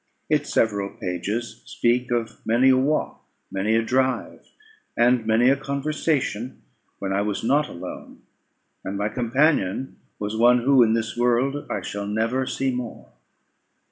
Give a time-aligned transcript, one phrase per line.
[0.31, 4.47] Its several pages speak of many a walk, many a drive,
[4.97, 6.63] and many a conversation,
[6.97, 8.23] when I was not alone;
[8.83, 13.09] and my companion was one who, in this world, I shall never see more.